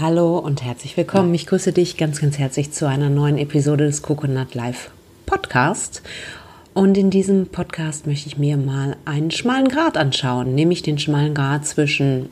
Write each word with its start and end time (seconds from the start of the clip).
Hallo 0.00 0.38
und 0.38 0.62
herzlich 0.62 0.96
willkommen. 0.96 1.34
Ich 1.34 1.48
grüße 1.48 1.72
dich 1.72 1.96
ganz, 1.96 2.20
ganz 2.20 2.38
herzlich 2.38 2.70
zu 2.70 2.86
einer 2.86 3.10
neuen 3.10 3.36
Episode 3.36 3.84
des 3.86 4.00
Coconut 4.00 4.54
Live 4.54 4.92
Podcast. 5.26 6.02
Und 6.72 6.96
in 6.96 7.10
diesem 7.10 7.48
Podcast 7.48 8.06
möchte 8.06 8.28
ich 8.28 8.38
mir 8.38 8.56
mal 8.56 8.96
einen 9.06 9.32
schmalen 9.32 9.66
Grad 9.66 9.96
anschauen, 9.96 10.54
nämlich 10.54 10.82
den 10.82 11.00
schmalen 11.00 11.34
Grad 11.34 11.66
zwischen 11.66 12.30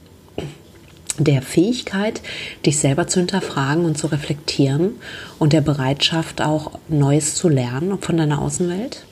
der 1.18 1.42
Fähigkeit, 1.42 2.22
dich 2.64 2.78
selber 2.78 3.08
zu 3.08 3.18
hinterfragen 3.18 3.84
und 3.84 3.98
zu 3.98 4.06
reflektieren 4.06 4.92
und 5.40 5.52
der 5.52 5.60
Bereitschaft 5.60 6.42
auch 6.42 6.78
Neues 6.88 7.34
zu 7.34 7.48
lernen 7.48 7.98
von 8.00 8.16
deiner 8.16 8.42
Außenwelt, 8.42 9.04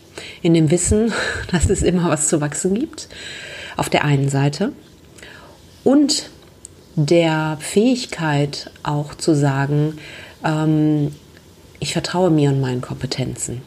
in 0.43 0.55
dem 0.55 0.71
Wissen, 0.71 1.13
dass 1.51 1.71
es 1.71 1.83
immer 1.83 2.09
was 2.09 2.29
zu 2.29 2.41
wachsen 2.41 2.75
gibt, 2.75 3.09
auf 3.77 3.91
der 3.91 4.05
einen 4.05 4.29
Seite 4.29 4.71
und 5.83 6.31
der 6.97 7.59
Fähigkeit 7.61 8.71
auch 8.83 9.15
zu 9.15 9.35
sagen, 9.35 9.99
ähm, 10.45 11.15
ich 11.81 11.93
vertraue 11.93 12.31
mir 12.31 12.51
und 12.51 12.61
meinen 12.61 12.81
Kompetenzen. 12.81 13.63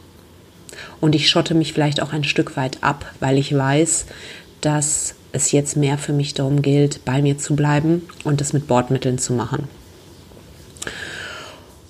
Und 1.01 1.15
ich 1.15 1.29
schotte 1.29 1.53
mich 1.53 1.73
vielleicht 1.73 2.01
auch 2.01 2.13
ein 2.13 2.23
Stück 2.23 2.57
weit 2.57 2.83
ab, 2.83 3.05
weil 3.19 3.37
ich 3.37 3.55
weiß, 3.55 4.05
dass 4.61 5.15
es 5.31 5.51
jetzt 5.51 5.75
mehr 5.77 5.97
für 5.97 6.13
mich 6.13 6.33
darum 6.33 6.61
gilt, 6.61 7.05
bei 7.05 7.21
mir 7.21 7.37
zu 7.37 7.55
bleiben 7.55 8.07
und 8.23 8.41
es 8.41 8.53
mit 8.53 8.67
Bordmitteln 8.67 9.17
zu 9.17 9.33
machen. 9.33 9.67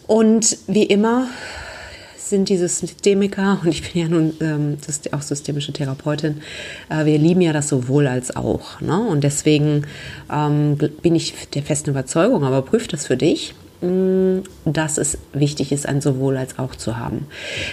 Und 0.05 0.57
wie 0.67 0.83
immer 0.83 1.27
sind 2.29 2.49
die 2.49 2.57
Systemiker, 2.57 3.59
und 3.63 3.69
ich 3.69 3.91
bin 3.91 4.01
ja 4.01 4.07
nun 4.07 4.33
ähm, 4.41 4.77
auch 5.11 5.21
systemische 5.21 5.73
Therapeutin, 5.73 6.41
äh, 6.89 7.05
wir 7.05 7.17
lieben 7.17 7.41
ja 7.41 7.53
das 7.53 7.69
sowohl 7.69 8.07
als 8.07 8.35
auch. 8.35 8.81
Ne? 8.81 8.99
Und 8.99 9.23
deswegen 9.23 9.85
ähm, 10.31 10.77
bin 11.01 11.15
ich 11.15 11.33
der 11.53 11.63
festen 11.63 11.91
Überzeugung, 11.91 12.43
aber 12.43 12.61
prüf 12.61 12.87
das 12.87 13.07
für 13.07 13.17
dich, 13.17 13.55
mm, 13.81 14.39
dass 14.65 14.97
es 14.97 15.17
wichtig 15.33 15.71
ist, 15.71 15.87
ein 15.87 16.01
sowohl 16.01 16.37
als 16.37 16.59
auch 16.59 16.75
zu 16.75 16.97
haben. 16.97 17.27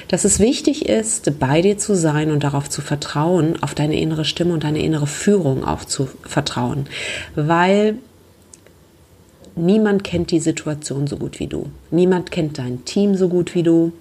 Dass 0.08 0.24
es 0.24 0.38
wichtig 0.38 0.88
ist, 0.88 1.38
bei 1.38 1.62
dir 1.62 1.78
zu 1.78 1.94
sein 1.94 2.30
und 2.30 2.44
darauf 2.44 2.68
zu 2.68 2.80
vertrauen, 2.80 3.62
auf 3.62 3.74
deine 3.74 4.00
innere 4.00 4.24
Stimme 4.24 4.54
und 4.54 4.64
deine 4.64 4.82
innere 4.82 5.06
Führung 5.06 5.64
auch 5.64 5.84
zu 5.84 6.08
vertrauen. 6.22 6.86
Weil 7.34 7.98
niemand 9.56 10.04
kennt 10.04 10.30
die 10.30 10.40
Situation 10.40 11.06
so 11.06 11.16
gut 11.16 11.40
wie 11.40 11.46
du. 11.46 11.66
Niemand 11.90 12.30
kennt 12.30 12.58
dein 12.58 12.84
Team 12.84 13.14
so 13.14 13.28
gut 13.28 13.54
wie 13.54 13.62
du. 13.62 13.92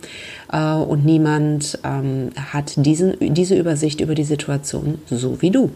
Äh, 0.52 0.74
und 0.74 1.06
niemand 1.06 1.80
ähm, 1.84 2.30
hat 2.36 2.74
diesen, 2.78 3.16
diese 3.34 3.56
Übersicht 3.56 4.02
über 4.02 4.16
die 4.16 4.24
Situation 4.24 5.00
so 5.10 5.42
wie 5.42 5.52
du. 5.52 5.72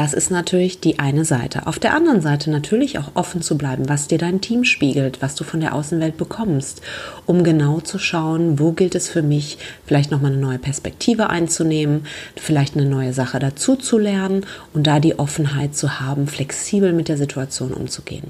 Das 0.00 0.14
ist 0.14 0.30
natürlich 0.30 0.80
die 0.80 0.98
eine 0.98 1.26
Seite. 1.26 1.66
Auf 1.66 1.78
der 1.78 1.92
anderen 1.92 2.22
Seite 2.22 2.50
natürlich 2.50 2.98
auch 2.98 3.10
offen 3.12 3.42
zu 3.42 3.58
bleiben, 3.58 3.90
was 3.90 4.08
dir 4.08 4.16
dein 4.16 4.40
Team 4.40 4.64
spiegelt, 4.64 5.20
was 5.20 5.34
du 5.34 5.44
von 5.44 5.60
der 5.60 5.74
Außenwelt 5.74 6.16
bekommst, 6.16 6.80
um 7.26 7.44
genau 7.44 7.80
zu 7.80 7.98
schauen, 7.98 8.58
wo 8.58 8.72
gilt 8.72 8.94
es 8.94 9.10
für 9.10 9.20
mich, 9.20 9.58
vielleicht 9.84 10.10
nochmal 10.10 10.32
eine 10.32 10.40
neue 10.40 10.58
Perspektive 10.58 11.28
einzunehmen, 11.28 12.06
vielleicht 12.34 12.78
eine 12.78 12.86
neue 12.86 13.12
Sache 13.12 13.38
dazu 13.40 13.76
zu 13.76 13.98
lernen 13.98 14.46
und 14.72 14.86
da 14.86 15.00
die 15.00 15.18
Offenheit 15.18 15.76
zu 15.76 16.00
haben, 16.00 16.28
flexibel 16.28 16.94
mit 16.94 17.08
der 17.08 17.18
Situation 17.18 17.74
umzugehen. 17.74 18.28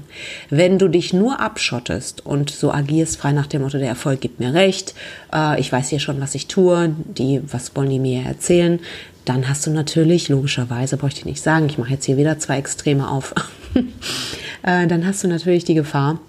Wenn 0.49 0.77
du 0.77 0.89
dich 0.89 1.13
nur 1.13 1.39
abschottest 1.39 2.25
und 2.25 2.49
so 2.49 2.73
agierst, 2.73 3.15
frei 3.15 3.31
nach 3.31 3.47
dem 3.47 3.61
Motto, 3.61 3.77
der 3.77 3.87
Erfolg 3.87 4.19
gibt 4.19 4.41
mir 4.41 4.53
recht, 4.53 4.93
äh, 5.33 5.57
ich 5.57 5.71
weiß 5.71 5.87
hier 5.87 6.01
schon, 6.01 6.19
was 6.19 6.35
ich 6.35 6.47
tue, 6.47 6.93
die, 7.05 7.39
was 7.49 7.73
wollen 7.77 7.91
die 7.91 7.99
mir 7.99 8.23
erzählen, 8.25 8.81
dann 9.25 9.47
hast 9.47 9.65
du 9.65 9.71
natürlich, 9.71 10.29
logischerweise, 10.29 10.97
bräuchte 10.97 11.19
ich 11.19 11.25
nicht 11.25 11.41
sagen, 11.41 11.67
ich 11.67 11.77
mache 11.77 11.91
jetzt 11.91 12.05
hier 12.05 12.17
wieder 12.17 12.39
zwei 12.39 12.57
Extreme 12.57 13.07
auf, 13.07 13.33
äh, 14.63 14.87
dann 14.87 15.05
hast 15.05 15.23
du 15.23 15.27
natürlich 15.27 15.63
die 15.63 15.75
Gefahr, 15.75 16.19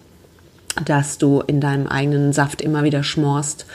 dass 0.84 1.18
du 1.18 1.40
in 1.40 1.60
deinem 1.60 1.86
eigenen 1.86 2.32
Saft 2.32 2.60
immer 2.60 2.84
wieder 2.84 3.02
schmorst 3.02 3.66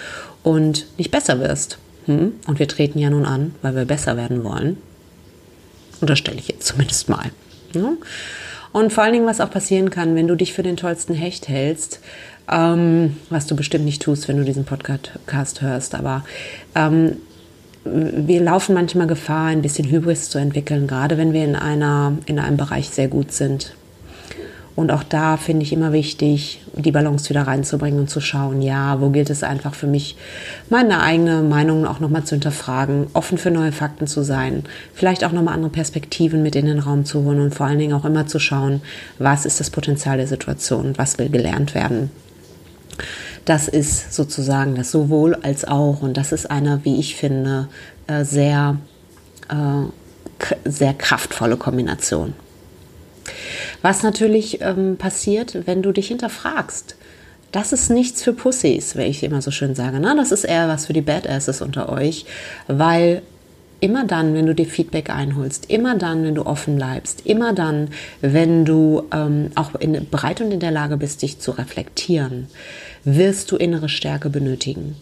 und 0.44 0.86
nicht 0.98 1.12
besser 1.12 1.40
wirst. 1.40 1.78
Hm? 2.06 2.34
Und 2.48 2.60
wir 2.60 2.68
treten 2.68 3.00
ja 3.00 3.10
nun 3.10 3.26
an, 3.26 3.54
weil 3.62 3.76
wir 3.76 3.86
besser 3.86 4.18
werden 4.18 4.44
wollen. 4.44 4.78
Unterstelle 6.00 6.38
ich 6.38 6.48
jetzt 6.48 6.68
zumindest 6.68 7.10
mal. 7.10 7.32
Ja? 7.74 7.94
Und 8.72 8.94
vor 8.94 9.04
allen 9.04 9.14
Dingen, 9.14 9.26
was 9.26 9.42
auch 9.42 9.50
passieren 9.50 9.90
kann, 9.90 10.16
wenn 10.16 10.28
du 10.28 10.36
dich 10.36 10.54
für 10.54 10.64
den 10.64 10.78
tollsten 10.78 11.14
Hecht 11.14 11.48
hältst, 11.48 12.00
ähm, 12.50 13.18
was 13.30 13.48
du 13.48 13.56
bestimmt 13.56 13.86
nicht 13.86 14.02
tust, 14.02 14.28
wenn 14.28 14.38
du 14.38 14.44
diesen 14.44 14.66
Podcast 14.66 15.62
hörst, 15.62 15.96
aber 15.96 16.24
ähm, 16.76 17.18
wir 17.92 18.42
laufen 18.42 18.74
manchmal 18.74 19.08
Gefahr, 19.08 19.48
ein 19.48 19.62
bisschen 19.62 19.90
Hybris 19.90 20.30
zu 20.30 20.38
entwickeln, 20.38 20.88
gerade 20.88 21.18
wenn 21.18 21.34
wir 21.34 21.44
in, 21.44 21.56
einer, 21.56 22.14
in 22.26 22.40
einem 22.40 22.58
Bereich 22.58 22.90
sehr 22.90 23.08
gut 23.08 23.32
sind. 23.32 23.76
Und 24.78 24.92
auch 24.92 25.02
da 25.02 25.38
finde 25.38 25.64
ich 25.64 25.74
immer 25.74 25.92
wichtig, 25.92 26.62
die 26.76 26.92
Balance 26.92 27.32
wieder 27.32 27.48
reinzubringen 27.48 28.00
und 28.00 28.12
zu 28.12 28.22
schauen, 28.22 28.62
ja, 28.62 29.02
wo 29.02 29.10
gilt 29.10 29.32
es 29.32 29.42
einfach 29.42 29.74
für 29.74 29.88
mich, 29.88 30.16
meine 30.70 31.02
eigene 31.02 31.42
Meinung 31.42 31.88
auch 31.88 32.00
nochmal 32.00 32.26
zu 32.26 32.36
hinterfragen, 32.36 33.08
offen 33.14 33.40
für 33.40 33.50
neue 33.50 33.72
Fakten 33.72 34.06
zu 34.06 34.22
sein, 34.22 34.66
vielleicht 34.94 35.24
auch 35.24 35.32
nochmal 35.32 35.56
andere 35.56 35.72
Perspektiven 35.72 36.44
mit 36.44 36.56
in 36.56 36.68
den 36.68 36.78
Raum 36.78 37.06
zu 37.06 37.24
holen 37.24 37.40
und 37.40 37.56
vor 37.56 37.66
allen 37.66 37.80
Dingen 37.80 37.94
auch 37.94 38.06
immer 38.06 38.28
zu 38.28 38.38
schauen, 38.38 38.82
was 39.18 39.48
ist 39.48 39.60
das 39.60 39.72
Potenzial 39.72 40.18
der 40.18 40.28
Situation, 40.28 40.94
was 40.96 41.18
will 41.18 41.30
gelernt 41.30 41.74
werden. 41.74 42.12
Das 43.48 43.70
ist 43.70 44.14
sozusagen 44.14 44.76
das 44.76 44.92
sowohl 44.92 45.34
als 45.36 45.64
auch 45.64 46.02
und 46.02 46.18
das 46.18 46.34
ist 46.34 46.52
eine, 46.52 46.82
wie 46.84 47.00
ich 47.00 47.16
finde, 47.16 47.70
äh, 48.08 48.26
sehr, 48.26 48.76
äh, 49.48 50.50
sehr 50.70 50.94
kraftvolle 50.94 51.56
Kombination. 51.56 52.34
Was 53.82 54.04
natürlich 54.04 54.60
ähm, 54.60 54.98
passiert, 54.98 55.66
wenn 55.66 55.82
du 55.82 55.94
dich 55.94 56.10
hinterfragst. 56.10 56.98
Das 57.54 57.72
ist 57.72 57.90
nichts 57.90 58.22
für 58.22 58.34
Pussys, 58.34 58.98
wie 58.98 59.04
ich 59.04 59.24
immer 59.24 59.42
so 59.42 59.52
schön 59.52 59.76
sage. 59.76 60.02
Na, 60.02 60.14
das 60.14 60.34
ist 60.34 60.44
eher 60.44 60.68
was 60.68 60.88
für 60.88 60.94
die 60.94 61.02
Badasses 61.02 61.62
unter 61.62 61.88
euch, 61.88 62.26
weil 62.68 63.22
immer 63.80 64.06
dann, 64.06 64.34
wenn 64.34 64.46
du 64.46 64.56
dir 64.56 64.66
Feedback 64.66 65.10
einholst, 65.10 65.70
immer 65.70 65.96
dann, 65.96 66.24
wenn 66.24 66.36
du 66.36 66.46
offen 66.46 66.76
bleibst, 66.76 67.26
immer 67.26 67.54
dann, 67.54 67.90
wenn 68.22 68.66
du 68.66 69.04
ähm, 69.14 69.52
auch 69.56 69.76
in, 69.76 70.08
bereit 70.10 70.42
und 70.42 70.52
in 70.52 70.60
der 70.60 70.72
Lage 70.72 70.98
bist, 70.98 71.22
dich 71.22 71.40
zu 71.40 71.52
reflektieren, 71.52 72.48
wirst 73.04 73.52
du 73.52 73.56
innere 73.56 73.90
Stärke 73.90 74.30
benötigen. 74.30 74.96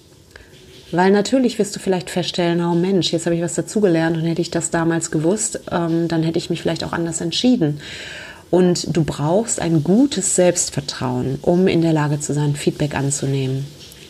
Weil 0.91 1.11
natürlich 1.11 1.57
wirst 1.57 1.75
du 1.75 1.79
vielleicht 1.79 2.09
feststellen, 2.09 2.63
oh 2.63 2.75
Mensch, 2.75 3.11
jetzt 3.11 3.25
habe 3.25 3.35
ich 3.35 3.41
was 3.41 3.55
dazugelernt 3.55 4.17
und 4.17 4.23
hätte 4.23 4.41
ich 4.41 4.51
das 4.51 4.69
damals 4.69 5.11
gewusst, 5.11 5.59
ähm, 5.71 6.07
dann 6.07 6.23
hätte 6.23 6.37
ich 6.37 6.49
mich 6.49 6.61
vielleicht 6.61 6.83
auch 6.83 6.93
anders 6.93 7.21
entschieden. 7.21 7.79
Und 8.51 8.95
du 8.95 9.03
brauchst 9.03 9.59
ein 9.59 9.83
gutes 9.83 10.35
Selbstvertrauen, 10.35 11.39
um 11.41 11.67
in 11.67 11.81
der 11.81 11.93
Lage 11.93 12.19
zu 12.19 12.33
sein, 12.33 12.55
Feedback 12.55 12.95
anzunehmen 12.95 13.65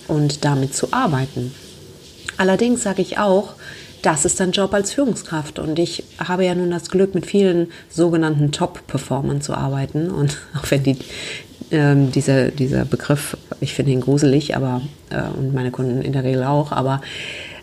und 0.08 0.44
damit 0.44 0.76
zu 0.76 0.92
arbeiten. 0.92 1.54
Allerdings 2.38 2.84
sage 2.84 3.02
ich 3.02 3.18
auch, 3.18 3.54
das 4.06 4.26
ist 4.26 4.40
dein 4.40 4.52
Job 4.52 4.74
als 4.74 4.94
Führungskraft. 4.94 5.60
Und 5.60 5.80
ich 5.80 6.04
habe 6.20 6.46
ja 6.46 6.54
nun 6.54 6.72
das 6.72 6.90
Glück, 6.90 7.16
mit 7.16 7.26
vielen 7.26 7.68
sogenannten 7.90 8.52
Top-Performern 8.52 9.42
zu 9.42 9.56
arbeiten. 9.56 10.12
Und 10.12 10.38
auch 10.58 10.70
wenn 10.70 10.84
die 10.84 10.98
ähm, 11.72 12.12
dieser, 12.12 12.50
dieser 12.50 12.86
Begriff, 12.86 13.36
ich 13.60 13.74
finde 13.74 13.92
ihn 13.92 14.02
gruselig, 14.02 14.56
aber 14.56 14.82
äh, 15.10 15.24
und 15.38 15.54
meine 15.54 15.72
Kunden 15.72 16.02
in 16.02 16.14
der 16.14 16.24
Regel 16.24 16.44
auch, 16.44 16.72
aber 16.72 17.02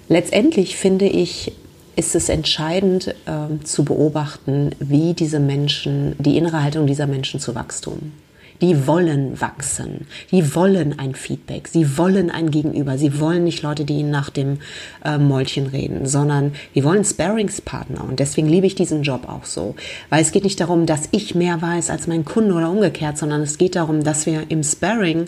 letztendlich 0.08 0.76
finde 0.76 1.06
ich, 1.06 1.52
ist 1.94 2.16
es 2.16 2.28
entscheidend 2.28 3.08
äh, 3.26 3.64
zu 3.64 3.84
beobachten, 3.84 4.70
wie 4.80 5.14
diese 5.14 5.38
Menschen, 5.38 6.16
die 6.18 6.36
innere 6.36 6.62
Haltung 6.62 6.86
dieser 6.86 7.06
Menschen 7.06 7.38
zu 7.38 7.54
Wachstum 7.54 8.12
die 8.62 8.86
wollen 8.86 9.38
wachsen, 9.40 10.06
die 10.30 10.54
wollen 10.54 10.98
ein 10.98 11.14
Feedback, 11.14 11.68
sie 11.68 11.98
wollen 11.98 12.30
ein 12.30 12.50
Gegenüber, 12.50 12.96
sie 12.96 13.20
wollen 13.20 13.44
nicht 13.44 13.62
Leute, 13.62 13.84
die 13.84 13.98
ihnen 13.98 14.10
nach 14.10 14.30
dem 14.30 14.60
äh, 15.04 15.18
Mäulchen 15.18 15.66
reden, 15.66 16.06
sondern 16.06 16.52
die 16.74 16.84
wollen 16.84 17.04
Sparingspartner 17.04 18.02
und 18.04 18.20
deswegen 18.20 18.48
liebe 18.48 18.66
ich 18.66 18.74
diesen 18.74 19.02
Job 19.02 19.28
auch 19.28 19.44
so, 19.44 19.74
weil 20.08 20.22
es 20.22 20.32
geht 20.32 20.44
nicht 20.44 20.60
darum, 20.60 20.86
dass 20.86 21.08
ich 21.10 21.34
mehr 21.34 21.60
weiß 21.60 21.90
als 21.90 22.06
mein 22.06 22.24
Kunde 22.24 22.54
oder 22.54 22.70
umgekehrt, 22.70 23.18
sondern 23.18 23.42
es 23.42 23.58
geht 23.58 23.76
darum, 23.76 24.04
dass 24.04 24.24
wir 24.24 24.44
im 24.48 24.62
Sparing 24.62 25.26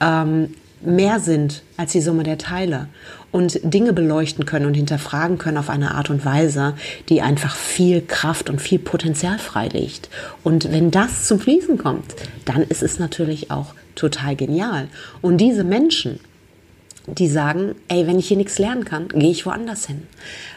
ähm, 0.00 0.50
mehr 0.86 1.20
sind 1.20 1.62
als 1.76 1.92
die 1.92 2.00
Summe 2.00 2.22
der 2.22 2.38
Teile 2.38 2.88
und 3.32 3.58
Dinge 3.64 3.92
beleuchten 3.92 4.46
können 4.46 4.66
und 4.66 4.74
hinterfragen 4.74 5.38
können 5.38 5.58
auf 5.58 5.70
eine 5.70 5.94
Art 5.94 6.10
und 6.10 6.24
Weise, 6.24 6.74
die 7.08 7.20
einfach 7.20 7.56
viel 7.56 8.00
Kraft 8.00 8.48
und 8.48 8.60
viel 8.60 8.78
Potenzial 8.78 9.38
freilegt. 9.38 10.08
Und 10.42 10.70
wenn 10.70 10.90
das 10.90 11.26
zum 11.26 11.40
Fließen 11.40 11.78
kommt, 11.78 12.14
dann 12.44 12.62
ist 12.62 12.82
es 12.82 12.98
natürlich 12.98 13.50
auch 13.50 13.74
total 13.94 14.36
genial. 14.36 14.88
Und 15.20 15.38
diese 15.38 15.64
Menschen, 15.64 16.20
die 17.06 17.28
sagen, 17.28 17.74
ey, 17.88 18.06
wenn 18.06 18.18
ich 18.18 18.28
hier 18.28 18.36
nichts 18.36 18.58
lernen 18.58 18.84
kann, 18.84 19.08
gehe 19.08 19.30
ich 19.30 19.44
woanders 19.46 19.86
hin. 19.86 20.04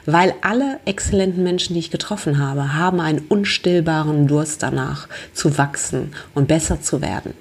Weil 0.05 0.33
alle 0.41 0.79
exzellenten 0.85 1.43
Menschen, 1.43 1.73
die 1.73 1.79
ich 1.79 1.91
getroffen 1.91 2.37
habe, 2.37 2.73
haben 2.75 2.99
einen 2.99 3.25
unstillbaren 3.27 4.27
Durst 4.27 4.63
danach 4.63 5.07
zu 5.33 5.57
wachsen 5.57 6.13
und 6.33 6.47
besser 6.47 6.81
zu 6.81 7.01
werden. 7.01 7.33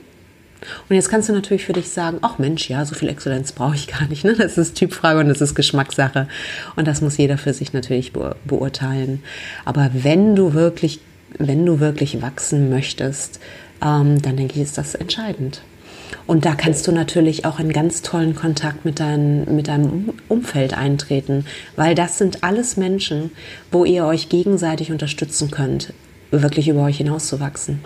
Und 0.88 0.96
jetzt 0.96 1.08
kannst 1.08 1.28
du 1.28 1.32
natürlich 1.32 1.64
für 1.64 1.72
dich 1.72 1.90
sagen, 1.90 2.18
ach 2.22 2.38
Mensch, 2.38 2.68
ja, 2.68 2.84
so 2.84 2.94
viel 2.94 3.08
Exzellenz 3.08 3.52
brauche 3.52 3.74
ich 3.74 3.86
gar 3.86 4.06
nicht. 4.08 4.24
Ne? 4.24 4.34
Das 4.34 4.58
ist 4.58 4.76
Typfrage 4.76 5.20
und 5.20 5.28
das 5.28 5.40
ist 5.40 5.54
Geschmackssache. 5.54 6.28
Und 6.76 6.86
das 6.86 7.00
muss 7.00 7.16
jeder 7.16 7.38
für 7.38 7.52
sich 7.52 7.72
natürlich 7.72 8.12
beurteilen. 8.12 9.22
Aber 9.64 9.90
wenn 9.92 10.34
du 10.34 10.54
wirklich, 10.54 11.00
wenn 11.38 11.64
du 11.66 11.80
wirklich 11.80 12.22
wachsen 12.22 12.70
möchtest, 12.70 13.40
ähm, 13.82 14.20
dann 14.22 14.36
denke 14.36 14.54
ich, 14.54 14.62
ist 14.62 14.78
das 14.78 14.94
entscheidend. 14.94 15.62
Und 16.26 16.44
da 16.44 16.54
kannst 16.54 16.86
du 16.86 16.92
natürlich 16.92 17.44
auch 17.44 17.58
in 17.58 17.72
ganz 17.72 18.02
tollen 18.02 18.34
Kontakt 18.34 18.84
mit, 18.84 19.00
dein, 19.00 19.44
mit 19.56 19.68
deinem 19.68 20.12
Umfeld 20.28 20.76
eintreten, 20.76 21.44
weil 21.74 21.94
das 21.94 22.18
sind 22.18 22.44
alles 22.44 22.76
Menschen, 22.76 23.30
wo 23.70 23.84
ihr 23.84 24.04
euch 24.04 24.28
gegenseitig 24.28 24.92
unterstützen 24.92 25.50
könnt, 25.50 25.92
wirklich 26.30 26.68
über 26.68 26.84
euch 26.84 26.98
hinauszuwachsen. 26.98 27.80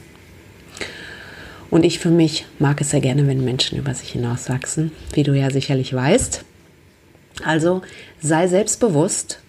Und 1.70 1.84
ich 1.84 1.98
für 2.00 2.10
mich 2.10 2.46
mag 2.58 2.80
es 2.80 2.90
sehr 2.90 3.00
gerne, 3.00 3.26
wenn 3.26 3.44
Menschen 3.44 3.78
über 3.78 3.94
sich 3.94 4.10
hinauswachsen, 4.10 4.90
wie 5.12 5.22
du 5.22 5.32
ja 5.32 5.50
sicherlich 5.50 5.94
weißt. 5.94 6.44
Also 7.44 7.82
sei 8.20 8.48
selbstbewusst, 8.48 9.40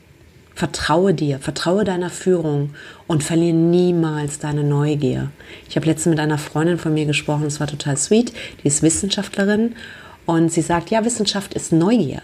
vertraue 0.54 1.14
dir, 1.14 1.40
vertraue 1.40 1.84
deiner 1.84 2.10
Führung 2.10 2.72
und 3.08 3.24
verliere 3.24 3.56
niemals 3.56 4.40
deine 4.40 4.64
Neugier. 4.64 5.32
Ich 5.68 5.76
habe 5.76 5.88
letztens 5.88 6.12
mit 6.12 6.20
einer 6.20 6.38
Freundin 6.38 6.78
von 6.78 6.94
mir 6.94 7.06
gesprochen, 7.06 7.48
es 7.48 7.60
war 7.60 7.68
total 7.68 7.98
sweet, 7.98 8.32
die 8.64 8.68
ist 8.68 8.84
Wissenschaftlerin 8.84 9.76
und 10.26 10.52
sie 10.52 10.62
sagt, 10.62 10.92
ja, 10.92 11.04
Wissenschaft 11.04 11.54
ist 11.56 11.72
Neugier. 11.72 12.22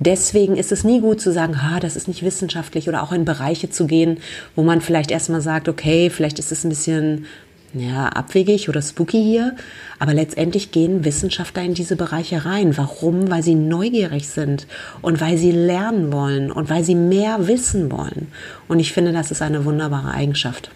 Deswegen 0.00 0.56
ist 0.56 0.70
es 0.70 0.84
nie 0.84 1.00
gut 1.00 1.20
zu 1.20 1.32
sagen, 1.32 1.62
ha, 1.62 1.80
das 1.80 1.96
ist 1.96 2.06
nicht 2.06 2.22
wissenschaftlich 2.22 2.88
oder 2.88 3.02
auch 3.02 3.10
in 3.10 3.24
Bereiche 3.24 3.68
zu 3.68 3.86
gehen, 3.86 4.18
wo 4.54 4.62
man 4.62 4.80
vielleicht 4.80 5.10
erstmal 5.10 5.40
sagt, 5.40 5.68
okay, 5.68 6.08
vielleicht 6.08 6.38
ist 6.38 6.52
es 6.52 6.64
ein 6.64 6.68
bisschen 6.68 7.26
ja, 7.74 8.06
abwegig 8.06 8.68
oder 8.68 8.82
spooky 8.82 9.22
hier. 9.22 9.56
Aber 9.98 10.14
letztendlich 10.14 10.70
gehen 10.70 11.04
Wissenschaftler 11.04 11.62
in 11.62 11.74
diese 11.74 11.96
Bereiche 11.96 12.44
rein. 12.44 12.76
Warum? 12.76 13.30
Weil 13.30 13.42
sie 13.42 13.54
neugierig 13.54 14.28
sind 14.28 14.66
und 15.02 15.20
weil 15.20 15.36
sie 15.38 15.52
lernen 15.52 16.12
wollen 16.12 16.50
und 16.50 16.70
weil 16.70 16.84
sie 16.84 16.94
mehr 16.94 17.46
wissen 17.46 17.90
wollen. 17.90 18.28
Und 18.68 18.78
ich 18.78 18.92
finde, 18.92 19.12
das 19.12 19.30
ist 19.30 19.42
eine 19.42 19.64
wunderbare 19.64 20.12
Eigenschaft. 20.12 20.70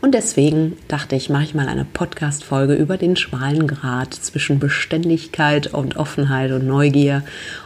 Und 0.00 0.14
deswegen 0.14 0.76
dachte 0.88 1.16
ich, 1.16 1.30
mache 1.30 1.44
ich 1.44 1.54
mal 1.54 1.68
eine 1.68 1.84
Podcast-Folge 1.84 2.74
über 2.74 2.96
den 2.98 3.16
schmalen 3.16 3.66
Grad 3.66 4.14
zwischen 4.14 4.58
Beständigkeit 4.58 5.72
und 5.72 5.96
Offenheit 5.96 6.52
und 6.52 6.66
Neugier 6.66 7.22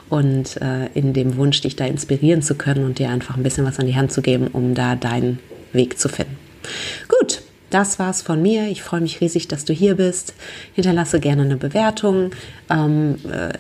und 0.09 0.57
äh, 0.63 0.87
in 0.95 1.13
dem 1.13 1.37
Wunsch, 1.37 1.61
dich 1.61 1.77
da 1.77 1.85
inspirieren 1.85 2.43
zu 2.43 2.55
können 2.55 2.85
und 2.85 2.99
dir 2.99 3.11
einfach 3.11 3.37
ein 3.37 3.43
bisschen 3.43 3.67
was 3.67 3.79
an 3.79 3.87
die 3.87 3.97
Hand 3.97 4.13
zu 4.13 4.23
geben, 4.23 4.47
um 4.47 4.75
da 4.75 4.95
deinen 4.95 5.41
Weg 5.73 5.99
zu 5.99 6.09
finden. 6.09 6.37
Gut, 7.09 7.30
das 7.71 7.99
war's 7.99 8.23
von 8.23 8.43
mir. 8.43 8.69
Ich 8.69 8.83
freue 8.83 9.01
mich 9.01 9.21
riesig, 9.21 9.49
dass 9.49 9.65
du 9.65 9.73
hier 9.73 9.95
bist. 9.95 10.35
Hinterlasse 10.75 11.21
gerne 11.21 11.43
eine 11.43 11.57
Bewertung, 11.57 12.33
ähm, 12.69 13.17
äh, 13.31 13.53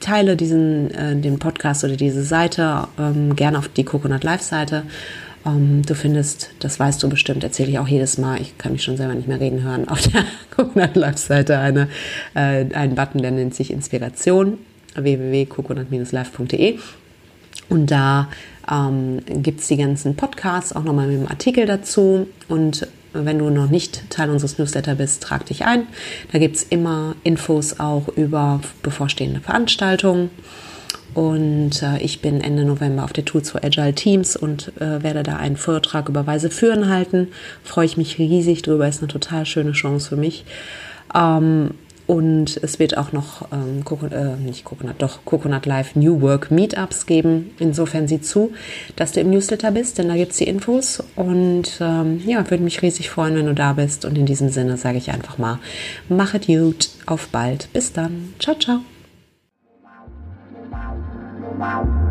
teile 0.00 0.36
diesen 0.36 0.90
äh, 0.90 1.16
den 1.16 1.38
Podcast 1.38 1.84
oder 1.84 1.96
diese 1.96 2.22
Seite 2.22 2.88
ähm, 2.98 3.34
gerne 3.34 3.58
auf 3.58 3.68
die 3.68 3.84
Coconut 3.84 4.24
Live 4.24 4.42
Seite. 4.42 4.84
Ähm, 5.46 5.82
du 5.86 5.94
findest, 5.94 6.50
das 6.60 6.78
weißt 6.78 7.02
du 7.02 7.08
bestimmt, 7.08 7.42
erzähle 7.44 7.70
ich 7.70 7.78
auch 7.78 7.88
jedes 7.88 8.18
Mal. 8.18 8.40
Ich 8.40 8.56
kann 8.58 8.72
mich 8.72 8.84
schon 8.84 8.96
selber 8.96 9.14
nicht 9.14 9.28
mehr 9.28 9.40
reden 9.40 9.62
hören. 9.62 9.88
Auf 9.88 10.02
der 10.02 10.24
Coconut 10.56 10.96
Live 10.96 11.18
Seite 11.18 11.58
eine 11.58 11.88
äh, 12.34 12.66
einen 12.74 12.94
Button, 12.94 13.22
der 13.22 13.30
nennt 13.30 13.54
sich 13.54 13.70
Inspiration 13.70 14.58
www.coconut-live.de 14.94 16.78
und 17.68 17.90
da 17.90 18.28
ähm, 18.70 19.20
gibt 19.42 19.60
es 19.60 19.68
die 19.68 19.76
ganzen 19.76 20.16
Podcasts, 20.16 20.74
auch 20.74 20.84
nochmal 20.84 21.06
mit 21.06 21.20
dem 21.20 21.28
Artikel 21.28 21.66
dazu. 21.66 22.28
Und 22.48 22.86
wenn 23.14 23.38
du 23.38 23.50
noch 23.50 23.70
nicht 23.70 24.10
Teil 24.10 24.30
unseres 24.30 24.58
Newsletter 24.58 24.96
bist, 24.96 25.22
trag 25.22 25.46
dich 25.46 25.64
ein. 25.64 25.86
Da 26.32 26.38
gibt 26.38 26.56
es 26.56 26.62
immer 26.64 27.14
Infos 27.22 27.80
auch 27.80 28.08
über 28.08 28.60
bevorstehende 28.82 29.40
Veranstaltungen. 29.40 30.30
Und 31.14 31.80
äh, 31.82 31.98
ich 31.98 32.20
bin 32.20 32.40
Ende 32.40 32.64
November 32.64 33.04
auf 33.04 33.12
der 33.12 33.24
Tour 33.24 33.42
zu 33.42 33.62
Agile 33.62 33.94
Teams 33.94 34.34
und 34.34 34.72
äh, 34.80 35.02
werde 35.02 35.22
da 35.22 35.36
einen 35.36 35.56
Vortrag 35.56 36.08
über 36.08 36.26
Weise 36.26 36.50
führen 36.50 36.88
halten. 36.88 37.28
Freue 37.62 37.86
ich 37.86 37.96
mich 37.96 38.18
riesig 38.18 38.62
drüber, 38.62 38.88
ist 38.88 39.00
eine 39.00 39.08
total 39.08 39.46
schöne 39.46 39.72
Chance 39.72 40.08
für 40.08 40.16
mich. 40.16 40.44
Ähm, 41.14 41.70
und 42.06 42.58
es 42.62 42.78
wird 42.78 42.98
auch 42.98 43.12
noch, 43.12 43.48
ähm, 43.52 43.84
Coconut, 43.84 44.12
äh, 44.12 44.36
nicht 44.36 44.64
Coconut, 44.64 44.96
doch 44.98 45.24
Coconut 45.24 45.64
Live 45.64 45.96
New 45.96 46.20
Work 46.20 46.50
Meetups 46.50 47.06
geben. 47.06 47.52
Insofern 47.58 48.08
sieh 48.08 48.20
zu, 48.20 48.52
dass 48.96 49.12
du 49.12 49.20
im 49.20 49.30
Newsletter 49.30 49.70
bist, 49.70 49.98
denn 49.98 50.08
da 50.08 50.14
gibt 50.14 50.32
es 50.32 50.38
die 50.38 50.44
Infos. 50.44 51.02
Und 51.16 51.78
ähm, 51.80 52.20
ja, 52.26 52.48
würde 52.50 52.62
mich 52.62 52.82
riesig 52.82 53.08
freuen, 53.08 53.36
wenn 53.36 53.46
du 53.46 53.54
da 53.54 53.72
bist. 53.72 54.04
Und 54.04 54.18
in 54.18 54.26
diesem 54.26 54.50
Sinne 54.50 54.76
sage 54.76 54.98
ich 54.98 55.10
einfach 55.10 55.38
mal, 55.38 55.58
mach 56.08 56.34
es 56.34 56.46
gut, 56.46 56.90
auf 57.06 57.28
bald. 57.28 57.72
Bis 57.72 57.92
dann. 57.92 58.34
Ciao, 58.38 58.56
ciao. 58.58 58.80
Wow. 61.56 62.04